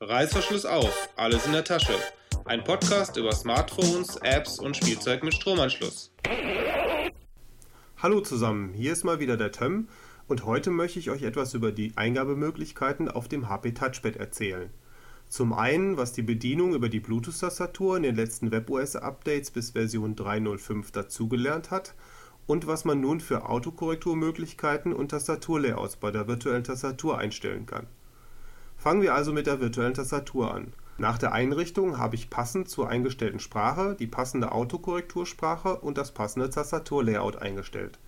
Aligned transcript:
Reißverschluss 0.00 0.64
auf, 0.64 1.08
alles 1.16 1.44
in 1.44 1.50
der 1.50 1.64
Tasche. 1.64 1.92
Ein 2.44 2.62
Podcast 2.62 3.16
über 3.16 3.32
Smartphones, 3.32 4.14
Apps 4.18 4.60
und 4.60 4.76
Spielzeug 4.76 5.24
mit 5.24 5.34
Stromanschluss. 5.34 6.12
Hallo 7.96 8.20
zusammen, 8.20 8.72
hier 8.74 8.92
ist 8.92 9.02
mal 9.02 9.18
wieder 9.18 9.36
der 9.36 9.50
Töm 9.50 9.88
und 10.28 10.46
heute 10.46 10.70
möchte 10.70 11.00
ich 11.00 11.10
euch 11.10 11.24
etwas 11.24 11.54
über 11.54 11.72
die 11.72 11.94
Eingabemöglichkeiten 11.96 13.08
auf 13.08 13.26
dem 13.26 13.48
HP 13.48 13.72
Touchpad 13.72 14.14
erzählen. 14.14 14.70
Zum 15.26 15.52
einen, 15.52 15.96
was 15.96 16.12
die 16.12 16.22
Bedienung 16.22 16.74
über 16.74 16.88
die 16.88 17.00
Bluetooth-Tastatur 17.00 17.96
in 17.96 18.04
den 18.04 18.14
letzten 18.14 18.52
WebOS-Updates 18.52 19.50
bis 19.50 19.70
Version 19.70 20.14
3.05 20.14 20.92
dazugelernt 20.92 21.72
hat 21.72 21.96
und 22.46 22.68
was 22.68 22.84
man 22.84 23.00
nun 23.00 23.18
für 23.18 23.48
Autokorrekturmöglichkeiten 23.48 24.92
und 24.92 25.08
Tastaturlayouts 25.08 25.96
bei 25.96 26.12
der 26.12 26.28
virtuellen 26.28 26.62
Tastatur 26.62 27.18
einstellen 27.18 27.66
kann. 27.66 27.88
Fangen 28.78 29.02
wir 29.02 29.12
also 29.12 29.32
mit 29.32 29.48
der 29.48 29.60
virtuellen 29.60 29.94
Tastatur 29.94 30.54
an. 30.54 30.72
Nach 30.98 31.18
der 31.18 31.32
Einrichtung 31.32 31.98
habe 31.98 32.14
ich 32.14 32.30
passend 32.30 32.68
zur 32.68 32.88
eingestellten 32.88 33.40
Sprache 33.40 33.96
die 33.98 34.06
passende 34.06 34.52
Autokorrektursprache 34.52 35.80
und 35.80 35.98
das 35.98 36.12
passende 36.12 36.48
Tastaturlayout 36.48 37.42
eingestellt. 37.42 37.98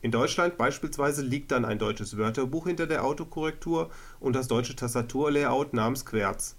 In 0.00 0.10
Deutschland 0.10 0.56
beispielsweise 0.56 1.20
liegt 1.20 1.52
dann 1.52 1.66
ein 1.66 1.78
deutsches 1.78 2.16
Wörterbuch 2.16 2.66
hinter 2.66 2.86
der 2.86 3.04
Autokorrektur 3.04 3.90
und 4.18 4.34
das 4.34 4.48
deutsche 4.48 4.74
Tastaturlayout 4.74 5.74
namens 5.74 6.06
Querz. 6.06 6.56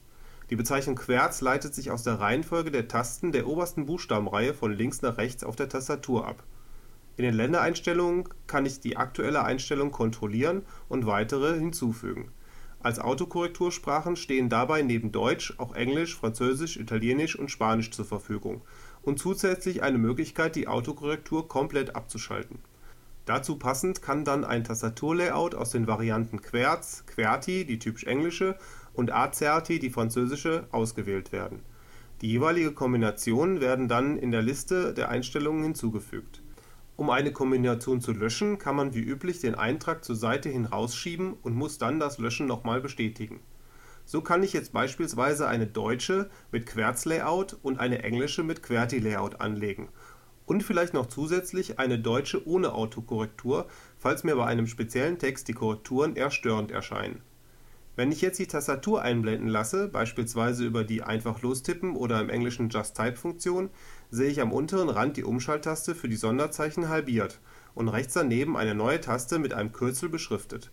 Die 0.52 0.56
Bezeichnung 0.56 0.96
Querz 0.96 1.42
leitet 1.42 1.74
sich 1.74 1.90
aus 1.90 2.04
der 2.04 2.20
Reihenfolge 2.20 2.70
der 2.70 2.88
Tasten 2.88 3.32
der 3.32 3.48
obersten 3.48 3.88
Buchstabenreihe 3.88 4.54
von 4.54 4.74
links 4.74 5.02
nach 5.02 5.18
rechts 5.18 5.44
auf 5.44 5.56
der 5.56 5.70
Tastatur 5.70 6.28
ab. 6.28 6.44
In 7.18 7.24
den 7.24 7.34
Ländereinstellungen 7.34 8.30
kann 8.46 8.68
ich 8.68 8.80
die 8.80 8.98
aktuelle 8.98 9.44
Einstellung 9.44 9.90
kontrollieren 9.90 10.62
und 10.88 11.08
weitere 11.08 11.58
hinzufügen 11.58 12.32
als 12.82 13.00
Autokorrektursprachen 13.00 14.16
stehen 14.16 14.50
dabei 14.50 14.82
neben 14.82 15.12
Deutsch 15.12 15.54
auch 15.58 15.76
Englisch, 15.76 16.16
Französisch, 16.16 16.78
Italienisch 16.78 17.38
und 17.38 17.50
Spanisch 17.50 17.92
zur 17.92 18.06
Verfügung 18.06 18.62
und 19.02 19.20
zusätzlich 19.20 19.84
eine 19.84 19.98
Möglichkeit 19.98 20.56
die 20.56 20.68
Autokorrektur 20.68 21.48
komplett 21.48 21.96
abzuschalten. 21.96 22.60
Dazu 23.26 23.58
passend 23.58 24.02
kann 24.02 24.24
dann 24.24 24.44
ein 24.44 24.64
Tastaturlayout 24.64 25.56
aus 25.56 25.72
den 25.72 25.88
Varianten 25.88 26.42
Querz, 26.42 27.04
QWERTY 27.08 27.66
die 27.66 27.80
typisch 27.80 28.04
englische 28.04 28.56
und 28.94 29.12
AZERTY 29.12 29.80
die 29.80 29.90
französische 29.90 30.68
ausgewählt 30.72 31.32
werden. 31.32 31.62
Die 32.22 32.30
jeweilige 32.30 32.72
Kombination 32.72 33.62
werden 33.62 33.88
dann 33.88 34.18
in 34.18 34.32
der 34.32 34.42
Liste 34.42 34.94
der 34.94 35.10
Einstellungen 35.10 35.64
hinzugefügt 35.64 36.42
um 36.96 37.10
eine 37.10 37.32
Kombination 37.32 38.02
zu 38.02 38.14
löschen, 38.14 38.58
kann 38.58 38.76
man 38.76 38.94
wie 38.94 39.02
üblich 39.02 39.40
den 39.42 39.56
Eintrag 39.56 40.04
zur 40.04 40.16
Seite 40.16 40.50
hin 40.50 40.66
rausschieben 40.66 41.34
und 41.42 41.56
muss 41.56 41.78
dann 41.78 42.00
das 42.00 42.18
Löschen 42.18 42.48
nochmal 42.48 42.82
bestätigen. 42.82 43.42
So 44.06 44.22
kann 44.22 44.44
ich 44.44 44.54
jetzt 44.54 44.72
beispielsweise 44.72 45.48
eine 45.48 45.68
deutsche 45.68 46.30
mit 46.52 46.66
Querz-Layout 46.68 47.58
und 47.64 47.80
eine 47.80 48.04
englische 48.04 48.44
mit 48.44 48.62
QWERTY-Layout 48.62 49.42
anlegen 49.42 49.90
und 50.46 50.62
vielleicht 50.62 50.94
noch 50.94 51.08
zusätzlich 51.08 51.80
eine 51.80 51.98
deutsche 51.98 52.48
ohne 52.48 52.74
Autokorrektur, 52.74 53.68
falls 53.98 54.24
mir 54.24 54.36
bei 54.36 54.46
einem 54.46 54.68
speziellen 54.68 55.18
Text 55.18 55.48
die 55.48 55.54
Korrekturen 55.54 56.16
eher 56.16 56.30
störend 56.30 56.72
erscheinen 56.72 57.22
wenn 57.96 58.12
ich 58.12 58.22
jetzt 58.22 58.40
die 58.40 58.48
Tastatur 58.48 59.02
einblenden 59.02 59.48
lasse, 59.48 59.88
beispielsweise 59.88 60.66
über 60.66 60.84
die 60.84 61.04
Einfach-Lostippen 61.04 61.96
oder 61.96 62.20
im 62.22 62.30
Englischen 62.30 62.70
Just-Type-Funktion, 62.70 63.70
sehe 64.12 64.30
ich 64.30 64.42
am 64.42 64.52
unteren 64.52 64.90
Rand 64.90 65.18
die 65.18 65.24
Umschalttaste 65.24 65.96
für 65.96 66.10
die 66.10 66.16
Sonderzeichen 66.16 66.90
halbiert 66.90 67.40
und 67.74 67.90
rechts 67.90 68.14
daneben 68.14 68.58
eine 68.58 68.76
neue 68.76 69.02
Taste 69.02 69.40
mit 69.40 69.54
einem 69.54 69.72
Kürzel 69.72 70.10
beschriftet. 70.10 70.72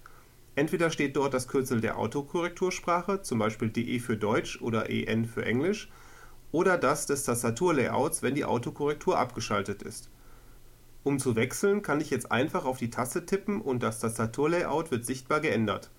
Entweder 0.54 0.90
steht 0.90 1.16
dort 1.16 1.34
das 1.34 1.48
Kürzel 1.48 1.80
der 1.80 1.98
Autokorrektursprache, 1.98 3.22
zum 3.22 3.38
Beispiel 3.38 3.70
DE 3.70 3.98
für 3.98 4.16
Deutsch 4.16 4.60
oder 4.60 4.90
EN 4.90 5.24
für 5.24 5.44
Englisch, 5.44 5.90
oder 6.50 6.76
das 6.76 7.06
des 7.06 7.24
Tastaturlayouts, 7.24 8.22
wenn 8.22 8.34
die 8.34 8.44
Autokorrektur 8.44 9.18
abgeschaltet 9.18 9.82
ist. 9.82 10.10
Um 11.02 11.18
zu 11.18 11.34
wechseln, 11.34 11.82
kann 11.82 12.00
ich 12.00 12.10
jetzt 12.10 12.30
einfach 12.30 12.64
auf 12.64 12.78
die 12.78 12.90
Taste 12.90 13.24
tippen 13.24 13.60
und 13.60 13.82
das 13.82 14.00
Tastaturlayout 14.00 14.90
wird 14.90 15.06
sichtbar 15.06 15.40
geändert 15.40 15.90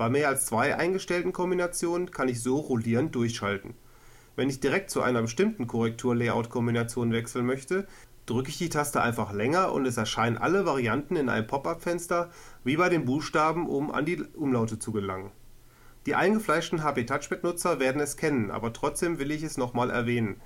bei 0.00 0.08
mehr 0.08 0.28
als 0.28 0.46
zwei 0.46 0.76
eingestellten 0.76 1.34
Kombinationen 1.34 2.10
kann 2.10 2.30
ich 2.30 2.42
so 2.42 2.56
rollierend 2.56 3.14
durchschalten. 3.14 3.74
Wenn 4.36 4.48
ich 4.48 4.60
direkt 4.60 4.90
zu 4.90 5.02
einer 5.02 5.22
bestimmten 5.22 5.66
Korrektur-Layout-Kombination 5.66 7.12
wechseln 7.12 7.46
möchte, 7.46 7.86
drücke 8.26 8.50
ich 8.50 8.58
die 8.58 8.68
Taste 8.68 9.02
einfach 9.02 9.32
länger 9.32 9.72
und 9.72 9.86
es 9.86 9.96
erscheinen 9.96 10.38
alle 10.38 10.64
Varianten 10.64 11.16
in 11.16 11.28
einem 11.28 11.46
Pop-up-Fenster 11.46 12.30
wie 12.64 12.76
bei 12.76 12.88
den 12.88 13.04
Buchstaben, 13.04 13.68
um 13.68 13.90
an 13.90 14.04
die 14.04 14.22
Umlaute 14.34 14.78
zu 14.78 14.92
gelangen. 14.92 15.30
Die 16.06 16.14
eingefleischten 16.14 16.82
HP 16.82 17.04
Touchpad-Nutzer 17.04 17.80
werden 17.80 18.00
es 18.00 18.16
kennen, 18.16 18.50
aber 18.50 18.72
trotzdem 18.72 19.18
will 19.18 19.30
ich 19.30 19.42
es 19.42 19.58
nochmal 19.58 19.90
erwähnen. 19.90 20.40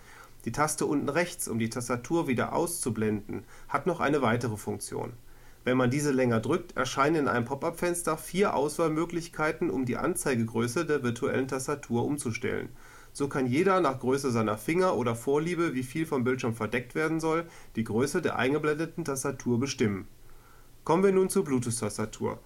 Die 0.44 0.52
Taste 0.52 0.86
unten 0.86 1.08
rechts, 1.08 1.48
um 1.48 1.58
die 1.58 1.70
Tastatur 1.70 2.26
wieder 2.26 2.52
auszublenden, 2.52 3.44
hat 3.68 3.86
noch 3.86 4.00
eine 4.00 4.22
weitere 4.22 4.56
Funktion 4.56 5.12
wenn 5.64 5.78
man 5.78 5.90
diese 5.90 6.12
länger 6.12 6.40
drückt, 6.40 6.76
erscheinen 6.76 7.16
in 7.16 7.28
einem 7.28 7.46
Pop-up-Fenster 7.46 8.18
vier 8.18 8.54
Auswahlmöglichkeiten, 8.54 9.70
um 9.70 9.86
die 9.86 9.96
Anzeigegröße 9.96 10.84
der 10.84 11.02
virtuellen 11.02 11.48
Tastatur 11.48 12.04
umzustellen. 12.04 12.68
So 13.14 13.28
kann 13.28 13.46
jeder 13.46 13.80
nach 13.80 14.00
Größe 14.00 14.30
seiner 14.30 14.58
Finger 14.58 14.94
oder 14.96 15.14
Vorliebe, 15.14 15.72
wie 15.72 15.82
viel 15.82 16.04
vom 16.04 16.22
Bildschirm 16.22 16.54
verdeckt 16.54 16.94
werden 16.94 17.18
soll, 17.18 17.46
die 17.76 17.84
Größe 17.84 18.20
der 18.20 18.36
eingeblendeten 18.36 19.06
Tastatur 19.06 19.58
bestimmen. 19.58 20.06
Kommen 20.84 21.02
wir 21.02 21.12
nun 21.12 21.30
zur 21.30 21.44
Bluetooth-Tastatur. 21.44 22.38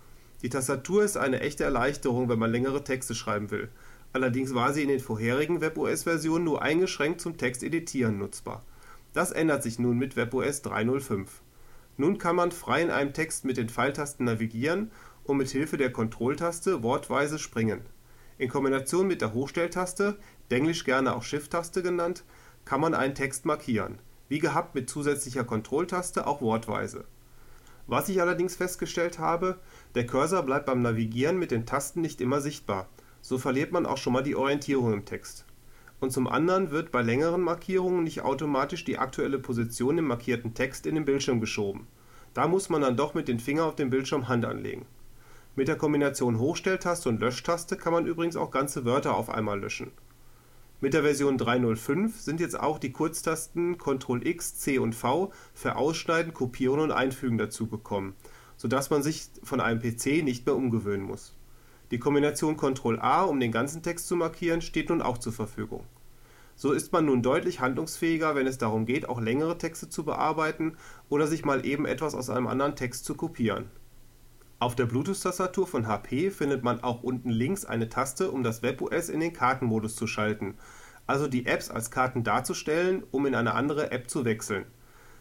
Die 0.42 0.48
Tastatur 0.48 1.02
ist 1.02 1.16
eine 1.16 1.40
echte 1.40 1.64
Erleichterung, 1.64 2.28
wenn 2.28 2.38
man 2.38 2.52
längere 2.52 2.84
Texte 2.84 3.16
schreiben 3.16 3.50
will. 3.50 3.68
Allerdings 4.12 4.54
war 4.54 4.72
sie 4.72 4.82
in 4.82 4.88
den 4.88 5.00
vorherigen 5.00 5.60
WebOS-Versionen 5.60 6.44
nur 6.44 6.62
eingeschränkt 6.62 7.20
zum 7.20 7.36
Texteditieren 7.36 8.18
nutzbar. 8.18 8.62
Das 9.12 9.32
ändert 9.32 9.64
sich 9.64 9.80
nun 9.80 9.98
mit 9.98 10.14
WebOS 10.14 10.62
3.05 10.62 11.26
nun 12.00 12.16
kann 12.16 12.36
man 12.36 12.52
frei 12.52 12.82
in 12.82 12.90
einem 12.90 13.12
Text 13.12 13.44
mit 13.44 13.56
den 13.56 13.68
Pfeiltasten 13.68 14.24
navigieren 14.24 14.92
und 15.24 15.36
mit 15.36 15.50
Hilfe 15.50 15.76
der 15.76 15.90
Kontrolltaste 15.90 16.84
wortweise 16.84 17.40
springen. 17.40 17.80
In 18.38 18.48
Kombination 18.48 19.06
mit 19.06 19.20
der 19.20 19.34
Hochstelltaste 19.34 20.16
(englisch 20.48 20.84
gerne 20.84 21.14
auch 21.14 21.22
Shift-Taste 21.22 21.82
genannt) 21.82 22.24
kann 22.64 22.80
man 22.80 22.94
einen 22.94 23.14
Text 23.14 23.44
markieren, 23.44 23.98
wie 24.28 24.38
gehabt 24.38 24.74
mit 24.74 24.88
zusätzlicher 24.88 25.44
Kontrolltaste 25.44 26.26
auch 26.26 26.40
wortweise. 26.40 27.04
Was 27.86 28.08
ich 28.08 28.20
allerdings 28.20 28.56
festgestellt 28.56 29.18
habe: 29.18 29.58
Der 29.94 30.06
Cursor 30.06 30.44
bleibt 30.44 30.66
beim 30.66 30.82
Navigieren 30.82 31.38
mit 31.38 31.50
den 31.50 31.66
Tasten 31.66 32.00
nicht 32.00 32.20
immer 32.20 32.40
sichtbar, 32.40 32.88
so 33.20 33.38
verliert 33.38 33.72
man 33.72 33.86
auch 33.86 33.98
schon 33.98 34.12
mal 34.12 34.22
die 34.22 34.36
Orientierung 34.36 34.92
im 34.92 35.04
Text 35.04 35.44
und 36.00 36.12
zum 36.12 36.28
anderen 36.28 36.70
wird 36.70 36.92
bei 36.92 37.02
längeren 37.02 37.40
Markierungen 37.40 38.04
nicht 38.04 38.22
automatisch 38.22 38.84
die 38.84 38.98
aktuelle 38.98 39.38
Position 39.38 39.98
im 39.98 40.06
markierten 40.06 40.54
Text 40.54 40.86
in 40.86 40.94
den 40.94 41.04
Bildschirm 41.04 41.40
geschoben. 41.40 41.86
Da 42.34 42.46
muss 42.46 42.68
man 42.68 42.82
dann 42.82 42.96
doch 42.96 43.14
mit 43.14 43.26
den 43.26 43.40
Fingern 43.40 43.66
auf 43.66 43.76
dem 43.76 43.90
Bildschirm 43.90 44.28
Hand 44.28 44.44
anlegen. 44.44 44.86
Mit 45.58 45.66
der 45.66 45.74
Kombination 45.74 46.38
Hochstelltaste 46.38 47.08
und 47.08 47.18
Löschtaste 47.18 47.76
kann 47.76 47.92
man 47.92 48.06
übrigens 48.06 48.36
auch 48.36 48.52
ganze 48.52 48.84
Wörter 48.84 49.16
auf 49.16 49.28
einmal 49.28 49.58
löschen. 49.58 49.90
Mit 50.80 50.94
der 50.94 51.02
Version 51.02 51.36
3.05 51.36 52.12
sind 52.12 52.38
jetzt 52.38 52.60
auch 52.60 52.78
die 52.78 52.92
Kurztasten 52.92 53.76
Ctrl 53.76 54.24
X, 54.24 54.54
C 54.60 54.78
und 54.78 54.94
V 54.94 55.32
für 55.54 55.74
Ausschneiden, 55.74 56.32
Kopieren 56.32 56.78
und 56.78 56.92
Einfügen 56.92 57.38
dazugekommen, 57.38 58.14
sodass 58.56 58.90
man 58.90 59.02
sich 59.02 59.30
von 59.42 59.60
einem 59.60 59.80
PC 59.80 60.22
nicht 60.22 60.46
mehr 60.46 60.54
umgewöhnen 60.54 61.04
muss 61.04 61.34
die 61.90 61.98
Kombination 61.98 62.56
Ctrl-A, 62.56 63.24
um 63.24 63.40
den 63.40 63.50
ganzen 63.50 63.82
Text 63.82 64.06
zu 64.06 64.14
markieren, 64.14 64.62
steht 64.62 64.90
nun 64.90 65.02
auch 65.02 65.18
zur 65.18 65.32
Verfügung. 65.32 65.84
So 66.54 66.70
ist 66.70 66.92
man 66.92 67.06
nun 67.06 67.20
deutlich 67.20 67.58
handlungsfähiger, 67.58 68.36
wenn 68.36 68.46
es 68.46 68.58
darum 68.58 68.86
geht, 68.86 69.08
auch 69.08 69.20
längere 69.20 69.58
Texte 69.58 69.88
zu 69.88 70.04
bearbeiten 70.04 70.76
oder 71.08 71.26
sich 71.26 71.44
mal 71.44 71.66
eben 71.66 71.84
etwas 71.84 72.14
aus 72.14 72.30
einem 72.30 72.46
anderen 72.46 72.76
Text 72.76 73.04
zu 73.04 73.16
kopieren. 73.16 73.68
Auf 74.60 74.74
der 74.74 74.86
Bluetooth-Tastatur 74.86 75.66
von 75.66 75.86
HP 75.86 76.30
findet 76.30 76.64
man 76.64 76.82
auch 76.82 77.02
unten 77.02 77.30
links 77.30 77.64
eine 77.64 77.88
Taste, 77.88 78.30
um 78.30 78.42
das 78.42 78.62
WebOS 78.62 79.08
in 79.08 79.20
den 79.20 79.32
Kartenmodus 79.32 79.94
zu 79.94 80.06
schalten, 80.06 80.56
also 81.06 81.28
die 81.28 81.46
Apps 81.46 81.70
als 81.70 81.90
Karten 81.90 82.24
darzustellen, 82.24 83.04
um 83.10 83.26
in 83.26 83.34
eine 83.34 83.54
andere 83.54 83.92
App 83.92 84.10
zu 84.10 84.24
wechseln. 84.24 84.64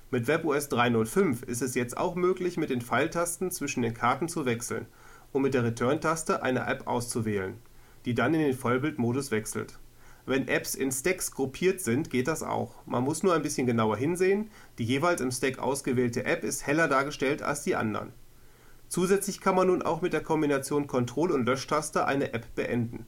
Mit 0.10 0.28
WebOS 0.28 0.72
3.05 0.72 1.46
ist 1.46 1.62
es 1.62 1.76
jetzt 1.76 1.98
auch 1.98 2.16
möglich, 2.16 2.58
mit 2.58 2.70
den 2.70 2.82
Pfeiltasten 2.82 3.52
zwischen 3.52 3.84
den 3.84 3.94
Karten 3.94 4.28
zu 4.28 4.46
wechseln 4.46 4.88
um 5.32 5.44
mit 5.44 5.54
der 5.54 5.64
Return-Taste 5.64 6.42
eine 6.42 6.66
App 6.66 6.88
auszuwählen, 6.88 7.56
die 8.06 8.14
dann 8.14 8.34
in 8.34 8.42
den 8.42 8.54
Vollbildmodus 8.54 9.32
wechselt. 9.32 9.80
Wenn 10.26 10.48
Apps 10.48 10.76
in 10.76 10.92
Stacks 10.92 11.32
gruppiert 11.32 11.80
sind, 11.80 12.10
geht 12.10 12.28
das 12.28 12.44
auch. 12.44 12.76
Man 12.86 13.04
muss 13.04 13.24
nur 13.24 13.34
ein 13.34 13.42
bisschen 13.42 13.66
genauer 13.66 13.96
hinsehen, 13.96 14.50
die 14.78 14.84
jeweils 14.84 15.22
im 15.22 15.32
Stack 15.32 15.60
ausgewählte 15.60 16.26
App 16.26 16.44
ist 16.44 16.68
heller 16.68 16.88
dargestellt 16.88 17.42
als 17.42 17.64
die 17.64 17.76
anderen. 17.76 18.12
Zusätzlich 18.90 19.42
kann 19.42 19.56
man 19.56 19.68
nun 19.68 19.82
auch 19.82 20.02
mit 20.02 20.14
der 20.14 20.24
Kombination 20.24 20.88
Control 20.88 21.32
und 21.32 21.46
Löschtaste 21.46 22.06
eine 22.06 22.34
App 22.34 22.56
beenden. 22.56 23.06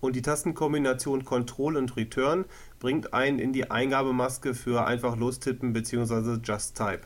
Und 0.00 0.16
die 0.16 0.22
Tastenkombination 0.22 1.24
Control 1.24 1.76
und 1.76 1.96
Return 1.96 2.46
bringt 2.78 3.12
einen 3.12 3.38
in 3.38 3.52
die 3.52 3.70
Eingabemaske 3.70 4.54
für 4.54 4.86
einfach 4.86 5.16
lostippen 5.16 5.74
bzw. 5.74 6.38
Just 6.42 6.76
Type. 6.76 7.02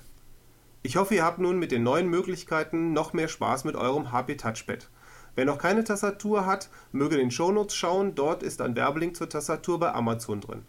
Ich 0.82 0.96
hoffe, 0.96 1.14
ihr 1.14 1.24
habt 1.24 1.38
nun 1.38 1.58
mit 1.58 1.72
den 1.72 1.82
neuen 1.82 2.08
Möglichkeiten 2.08 2.92
noch 2.92 3.12
mehr 3.12 3.28
Spaß 3.28 3.64
mit 3.64 3.74
eurem 3.74 4.12
HP 4.12 4.36
Touchpad. 4.36 4.88
Wer 5.34 5.46
noch 5.46 5.58
keine 5.58 5.82
Tastatur 5.82 6.46
hat, 6.46 6.68
möge 6.92 7.16
in 7.16 7.22
den 7.22 7.30
Shownotes 7.32 7.74
schauen, 7.74 8.14
dort 8.14 8.44
ist 8.44 8.60
ein 8.60 8.76
Werbelink 8.76 9.16
zur 9.16 9.28
Tastatur 9.28 9.80
bei 9.80 9.92
Amazon 9.92 10.40
drin. 10.40 10.62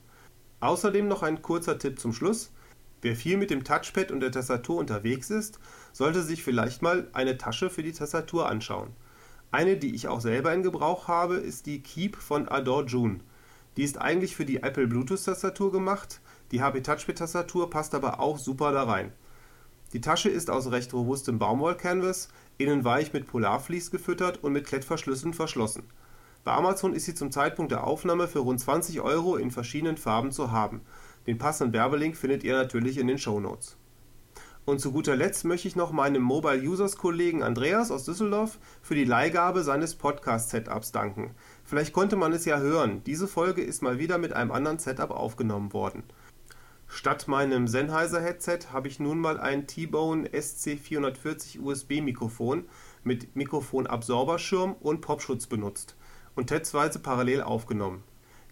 Außerdem 0.62 1.08
noch 1.08 1.22
ein 1.22 1.44
kurzer 1.44 1.78
Tipp 1.78 2.00
zum 2.00 2.14
Schluss. 2.14 2.52
Wer 3.06 3.16
viel 3.16 3.38
mit 3.38 3.52
dem 3.52 3.64
Touchpad 3.64 4.10
und 4.10 4.22
der 4.22 4.32
Tastatur 4.32 4.78
unterwegs 4.78 5.30
ist, 5.30 5.60
sollte 5.94 6.24
sich 6.24 6.44
vielleicht 6.44 6.82
mal 6.82 7.08
eine 7.14 7.38
Tasche 7.38 7.70
für 7.70 7.84
die 7.84 7.92
Tastatur 7.92 8.50
anschauen. 8.50 8.94
Eine, 9.52 9.78
die 9.78 9.94
ich 9.94 10.08
auch 10.08 10.22
selber 10.22 10.52
in 10.56 10.64
Gebrauch 10.64 11.08
habe, 11.08 11.36
ist 11.36 11.68
die 11.68 11.84
Keep 11.84 12.16
von 12.16 12.50
Adore 12.50 12.88
June. 12.88 13.20
Die 13.78 13.84
ist 13.84 14.02
eigentlich 14.02 14.36
für 14.36 14.44
die 14.44 14.64
Apple 14.64 14.88
Bluetooth-Tastatur 14.88 15.72
gemacht, 15.72 16.20
die 16.52 16.64
HP 16.64 16.82
Touchpad-Tastatur 16.82 17.70
passt 17.70 17.94
aber 17.94 18.20
auch 18.20 18.40
super 18.40 18.72
da 18.72 18.86
rein. 18.86 19.12
Die 19.94 20.02
Tasche 20.02 20.30
ist 20.30 20.50
aus 20.50 20.72
recht 20.72 20.92
robustem 20.92 21.38
Baumwollcanvas, 21.38 22.30
innen 22.58 22.86
weich 22.86 23.14
mit 23.14 23.28
Polarvlies 23.28 23.92
gefüttert 23.92 24.44
und 24.44 24.52
mit 24.52 24.66
Klettverschlüssen 24.66 25.36
verschlossen. 25.36 25.84
Bei 26.44 26.54
Amazon 26.54 26.94
ist 26.94 27.06
sie 27.06 27.14
zum 27.14 27.32
Zeitpunkt 27.32 27.72
der 27.72 27.86
Aufnahme 27.86 28.28
für 28.28 28.40
rund 28.40 28.60
20 28.60 29.02
Euro 29.02 29.36
in 29.36 29.52
verschiedenen 29.52 29.98
Farben 29.98 30.32
zu 30.32 30.52
haben. 30.52 30.82
Den 31.28 31.38
passenden 31.38 31.74
Werbelink 31.74 32.16
findet 32.16 32.44
ihr 32.44 32.56
natürlich 32.56 32.98
in 32.98 33.08
den 33.08 33.18
Shownotes. 33.18 33.78
Und 34.66 34.80
zu 34.80 34.92
guter 34.92 35.16
Letzt 35.16 35.46
möchte 35.46 35.68
ich 35.68 35.76
noch 35.76 35.92
meinem 35.92 36.24
Mobile 36.24 36.62
Users 36.62 36.98
Kollegen 36.98 37.44
Andreas 37.44 37.92
aus 37.92 38.06
Düsseldorf 38.06 38.58
für 38.82 38.96
die 38.96 39.04
Leihgabe 39.04 39.64
seines 39.64 39.94
Podcast 39.94 40.50
Setups 40.50 40.92
danken. 40.92 41.36
Vielleicht 41.64 41.94
konnte 41.94 42.16
man 42.16 42.34
es 42.34 42.46
ja 42.46 42.58
hören, 42.58 43.04
diese 43.06 43.28
Folge 43.28 43.62
ist 43.62 43.84
mal 43.84 44.00
wieder 44.00 44.18
mit 44.18 44.34
einem 44.34 44.52
anderen 44.52 44.80
Setup 44.80 45.12
aufgenommen 45.12 45.72
worden. 45.72 46.04
Statt 46.88 47.28
meinem 47.28 47.68
Sennheiser 47.68 48.22
Headset 48.22 48.60
habe 48.72 48.88
ich 48.88 49.00
nun 49.00 49.20
mal 49.20 49.40
ein 49.40 49.68
T-Bone 49.68 50.30
SC440 50.30 51.60
USB 51.62 52.02
Mikrofon 52.02 52.66
mit 53.04 53.36
Mikrofonabsorberschirm 53.36 54.74
und 54.80 55.02
Popschutz 55.02 55.46
benutzt 55.46 55.96
und 56.36 56.48
testweise 56.48 57.00
parallel 57.00 57.42
aufgenommen. 57.42 58.04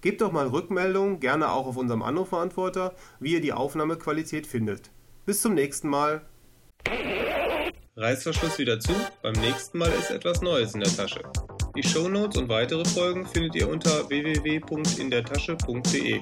Gebt 0.04 0.22
doch 0.22 0.32
mal 0.34 0.48
Rückmeldung, 0.48 1.22
gerne 1.22 1.54
auch 1.54 1.66
auf 1.66 1.78
unserem 1.78 2.04
Anrufbeantworter, 2.04 2.94
wie 3.22 3.36
ihr 3.36 3.40
die 3.40 3.54
Aufnahmequalität 3.54 4.46
findet. 4.46 4.92
Bis 5.26 5.42
zum 5.42 5.54
nächsten 5.54 5.88
Mal. 5.88 6.26
Reißverschluss 7.96 8.60
wieder 8.60 8.82
zu, 8.82 8.92
beim 9.22 9.32
nächsten 9.36 9.78
Mal 9.78 9.90
ist 9.98 10.12
etwas 10.12 10.42
Neues 10.42 10.74
in 10.74 10.82
der 10.82 10.94
Tasche. 10.94 11.24
Die 11.78 11.84
Shownotes 11.84 12.38
und 12.38 12.50
weitere 12.50 12.84
Folgen 12.84 13.26
findet 13.26 13.56
ihr 13.56 13.70
unter 13.70 14.10
www.indertasche.de. 14.10 16.22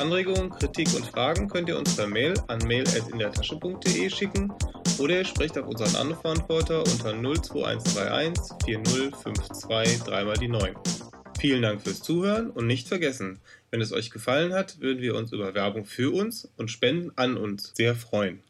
Anregungen, 0.00 0.48
Kritik 0.48 0.88
und 0.96 1.04
Fragen 1.04 1.46
könnt 1.46 1.68
ihr 1.68 1.76
uns 1.76 1.94
per 1.94 2.06
Mail 2.06 2.32
an 2.46 2.60
mail.indertasche.de 2.66 4.08
schicken 4.08 4.50
oder 4.98 5.18
ihr 5.18 5.26
sprecht 5.26 5.58
auf 5.58 5.66
unseren 5.66 5.94
Anrufbeantworter 5.96 6.78
unter 6.78 7.12
02131 7.12 8.54
4052 8.64 10.04
3 10.04 10.24
mal 10.24 10.38
die 10.38 10.48
9. 10.48 10.74
Vielen 11.44 11.60
Dank 11.60 11.82
fürs 11.82 12.00
Zuhören 12.00 12.48
und 12.48 12.66
nicht 12.66 12.88
vergessen, 12.88 13.38
wenn 13.70 13.82
es 13.82 13.92
euch 13.92 14.10
gefallen 14.10 14.54
hat, 14.54 14.80
würden 14.80 15.02
wir 15.02 15.14
uns 15.14 15.30
über 15.30 15.52
Werbung 15.52 15.84
für 15.84 16.10
uns 16.10 16.50
und 16.56 16.70
Spenden 16.70 17.12
an 17.16 17.36
uns 17.36 17.72
sehr 17.74 17.94
freuen. 17.94 18.40